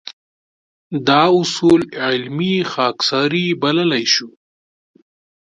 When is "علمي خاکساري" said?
2.05-3.47